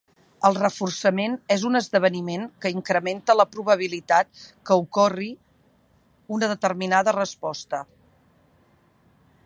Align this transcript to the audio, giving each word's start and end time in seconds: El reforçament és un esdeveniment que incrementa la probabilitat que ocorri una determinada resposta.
El 0.47 0.55
reforçament 0.59 1.33
és 1.55 1.65
un 1.69 1.79
esdeveniment 1.79 2.45
que 2.63 2.71
incrementa 2.77 3.35
la 3.39 3.45
probabilitat 3.57 4.43
que 4.71 4.79
ocorri 4.87 5.31
una 6.39 6.51
determinada 6.55 7.17
resposta. 7.19 7.83